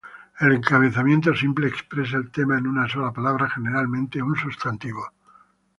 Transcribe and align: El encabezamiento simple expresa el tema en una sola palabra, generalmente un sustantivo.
El 0.39 0.51
encabezamiento 0.53 1.31
simple 1.35 1.67
expresa 1.67 2.17
el 2.17 2.31
tema 2.31 2.57
en 2.57 2.65
una 2.65 2.89
sola 2.89 3.13
palabra, 3.13 3.47
generalmente 3.51 4.19
un 4.23 4.35
sustantivo. 4.35 5.11